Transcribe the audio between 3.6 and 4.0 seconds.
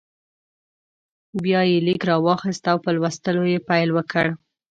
پیل